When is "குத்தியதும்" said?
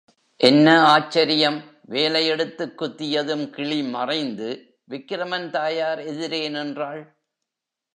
2.81-3.49